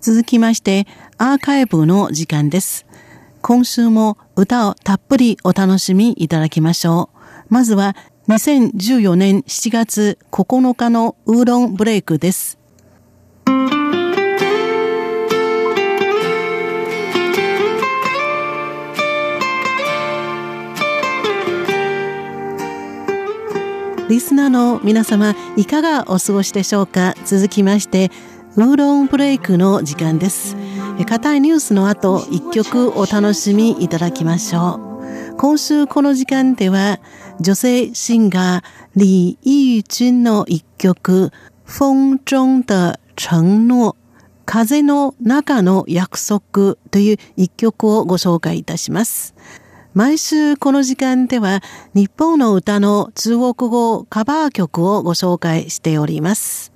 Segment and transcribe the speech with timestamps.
[0.00, 0.86] 続きまして
[1.18, 2.86] アーカイブの時間です。
[3.42, 7.18] 今週も歌をたっぷりお楽しみいただきましょう。
[7.48, 7.96] まずは
[8.28, 12.58] 2014年7月9日のウーロンブレイクです。
[24.08, 27.14] リスナーの皆様いかがお過ごしでしょうか？
[27.26, 28.10] 続きまして
[28.58, 30.56] ウーロンブレイクの時間です。
[31.06, 35.36] 硬いニュースの後、一曲お楽しみいただきましょう。
[35.36, 36.98] 今週この時間では、
[37.38, 41.30] 女性シンガー、李義君の一曲、
[41.64, 43.94] 風中的承諾、
[44.44, 49.36] 風の中の約束という一曲をご紹介いたします。
[49.94, 51.60] 毎週この時間では
[51.94, 56.72] 日本の歌の中国語カバー曲をご紹介しております。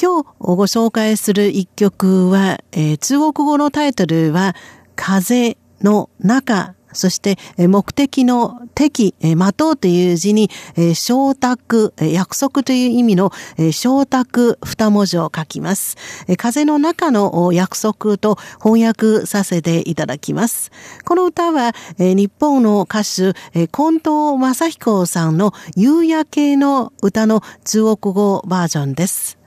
[0.00, 4.54] 今日ご紹介する一曲は、えー、中国語のタイトルは、
[4.96, 10.50] 風の中、そして目的の敵、待とうという字に、
[10.94, 13.32] 承諾、約束という意味の
[13.72, 15.96] 承諾二文字を書きます。
[16.36, 20.70] 風の中の約束と翻訳させていただきます。
[21.04, 23.34] この歌は日本の歌手、
[23.68, 29.41] 近藤正彦さんの夕焼けの歌の中国語バージョンです。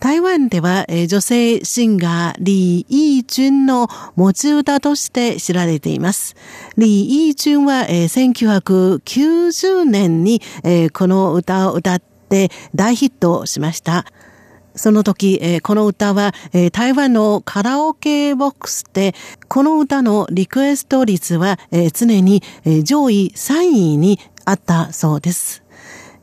[0.00, 6.36] 台湾ではえ、女性シンガー李イジュンの持ち歌として知られています。
[6.76, 14.06] 李イジュンはえ、1990年にえ、この歌を歌って大ヒットしました。
[14.74, 19.14] その時え、この歌はえ、台湾のカラオケボックスで、
[19.48, 25.62] この歌のリクエスト率はえ、常にえ、上位3位にあったそうです。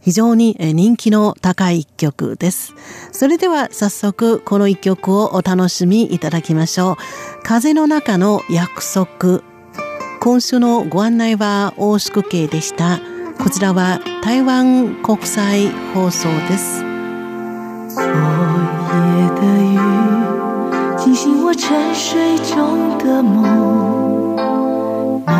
[0.08, 2.73] 非常に人気の高い一曲です。
[3.11, 6.95] それでは早速この一曲をお楽しみいただきましょう。
[7.44, 9.41] 風の中の約束。
[10.22, 13.02] 今週のご案内は大宿慶でした。
[13.38, 16.78] こちらは台湾国際放送です。
[17.90, 19.78] 昨夜的雨
[20.97, 24.38] 惊醒我沉睡中的梦，
[25.25, 25.34] 迷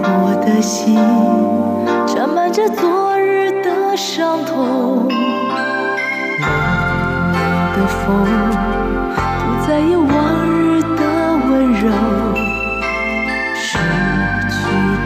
[0.00, 0.94] 惑的心
[2.06, 3.11] 沾满着昨
[3.92, 7.36] 的伤痛，冷冷
[7.76, 8.24] 的风
[9.38, 10.10] 不再有往
[10.48, 11.02] 日的
[11.46, 11.90] 温柔，
[13.54, 13.76] 失
[14.48, 14.56] 去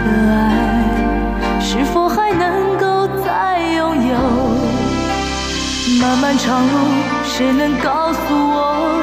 [0.04, 0.38] 的爱
[1.60, 4.14] 是否还能够再拥有？
[6.00, 6.72] 漫漫长路，
[7.24, 8.94] 谁能告诉我，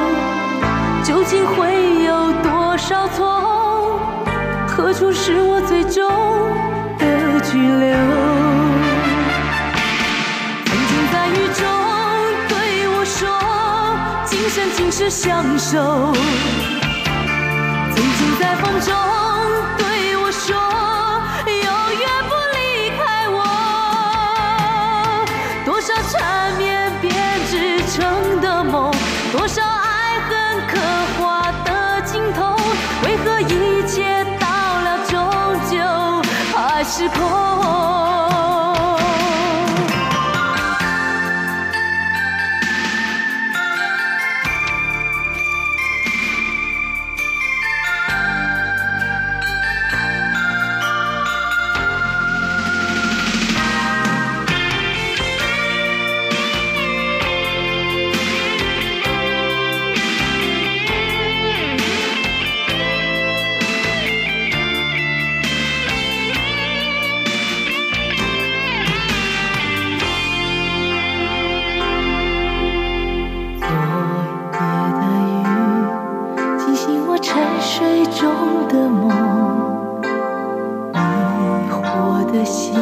[1.04, 4.00] 究竟会有多少错？
[4.66, 6.10] 何处是我最终
[6.98, 8.23] 的居留？
[14.96, 15.76] 是相守
[17.96, 19.23] 曾经在风中
[77.34, 78.30] 沉睡中
[78.68, 79.08] 的梦
[80.92, 80.98] 迷
[81.68, 82.78] 惑的心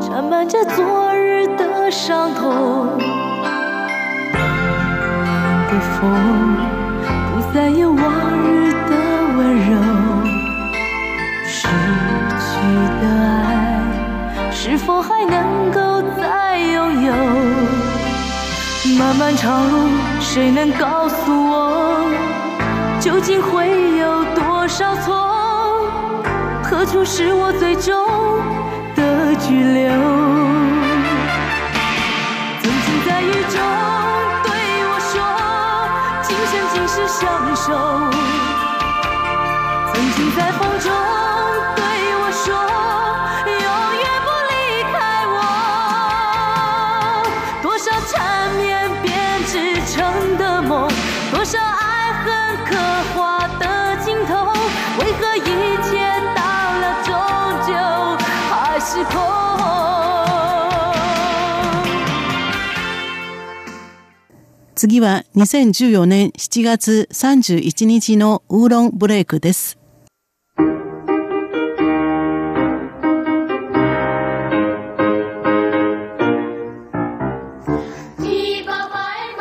[0.00, 2.96] 沾满着昨日的伤痛。
[4.32, 4.40] 冷
[5.12, 5.20] 冷
[5.68, 6.00] 的风
[7.34, 8.02] 不再有往
[8.46, 8.92] 日的
[9.36, 9.76] 温柔
[11.44, 11.68] 失
[12.40, 12.48] 去
[13.02, 13.44] 的爱
[14.50, 17.12] 是否还能够再拥有？
[18.98, 21.83] 漫漫长路谁能告诉我？
[23.04, 25.90] 究竟会有多少错？
[26.62, 27.92] 何处是我最终
[28.96, 29.92] 的居留？
[32.62, 33.60] 曾经在雨中
[34.42, 34.48] 对
[34.88, 35.20] 我说，
[36.22, 37.20] 今生今世相
[37.54, 37.66] 守。
[39.92, 40.88] 曾经在风中
[41.76, 41.84] 对
[42.16, 42.56] 我说，
[43.44, 43.68] 永
[44.00, 44.52] 远不离
[44.94, 44.96] 开
[45.28, 45.36] 我。
[47.60, 48.16] 多少缠
[48.56, 48.64] 绵
[49.02, 49.12] 编
[49.44, 49.52] 织。
[49.92, 49.92] 成
[50.38, 50.88] 的梦。
[51.30, 51.83] 多少爱
[64.84, 69.78] 次は2014年7月31日のウーロンブレイクです。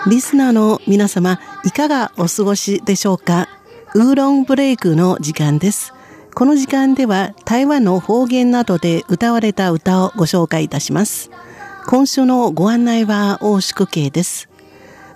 [0.07, 3.49] リスナーの皆様、いかがお過ごしでしょうか？
[3.95, 5.93] ウーロンブレイクの時間です。
[6.33, 11.29] この時間では台湾の方言などで歌われた歌をご紹介いたします。
[11.85, 14.47] 今週のご案内は大宿慶です。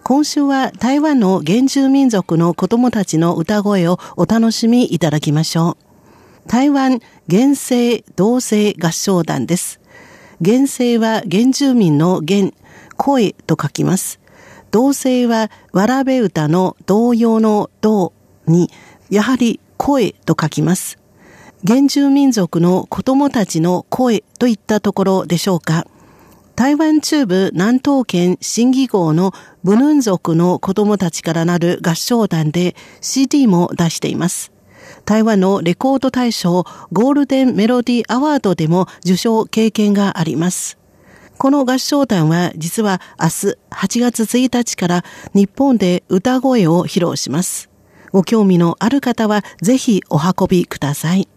[0.07, 6.48] 今週は台湾の原住民族の子供たちの歌声をお楽しみいただきましょう。
[6.50, 9.81] 台湾原生同性合唱団です。
[10.42, 12.51] 原生は原住民の原、
[12.95, 14.21] 声と書きます。
[14.71, 18.13] 同性はわらべ歌の同様の同
[18.45, 18.71] に、
[19.10, 21.00] やはり声と書きます。
[21.68, 25.86] 原住民族の子供たちの声といったところでしょうか。
[26.57, 29.31] 台湾中部南東県新義号の
[29.63, 34.51] ブヌン族の子供たちからなる合唱団で CD も出しています。
[35.06, 40.80] 台湾のレコード大賞ゴールデンメロディアワードでも受賞経験があります。
[41.38, 45.03] この合唱団は実は明日8月1日から
[45.36, 47.69] 日本で歌声を披露します。
[48.12, 51.27] ご興味のある方はぜひお運びください。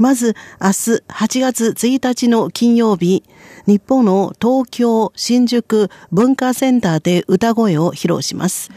[0.00, 0.72] まず明日
[1.08, 3.22] 8月1日の金曜日、
[3.66, 8.70] 日本の東京新宿文化センターで歌声を披露します。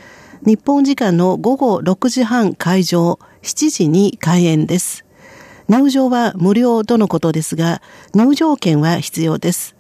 [0.46, 5.06] 日本時間の午後6時半会場、7時に開演です。
[5.70, 7.82] 入場は無料とのことですが、
[8.14, 9.78] 入場券は必要です。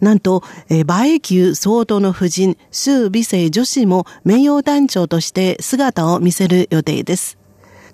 [0.01, 7.37] なんと、え馬英九総統の夫人、周美生女子も名誉団長として姿を見せる予定です。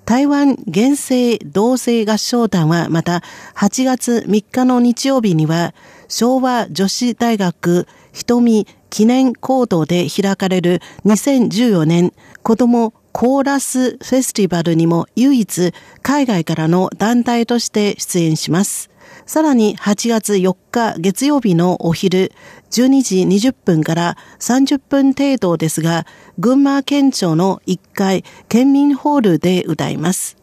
[0.05, 3.23] 台湾原生同性合唱団はまた
[3.57, 5.73] 8月3日の日曜日には
[6.09, 12.13] 昭和女子大学瞳記念行動で開かれる2014年
[12.45, 18.91] 子供コーラスフェスティバルにも唯一海外からの団体として出演します。
[19.27, 22.31] さらに8月4日月曜日のお昼
[22.71, 26.07] 12時20分から30分程度ですが、
[26.39, 30.37] 群馬県庁の1階県民ホールで歌います。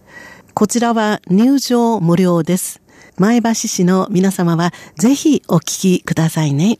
[0.53, 2.81] こちらは入場無料です。
[3.18, 6.80] 前橋市の皆様はぜひお聴きくださいね。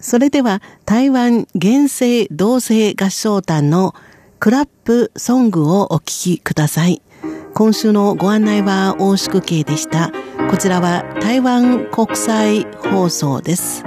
[0.00, 3.94] それでは台湾原生同性合唱団の
[4.38, 7.02] クラップソングをお聴きください。
[7.54, 10.10] 今週のご案内は大宿慶でした。
[10.50, 13.84] こちらは台湾国際放送です。